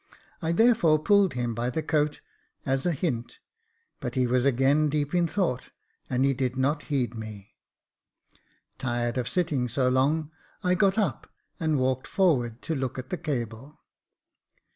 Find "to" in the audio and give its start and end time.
12.63-12.73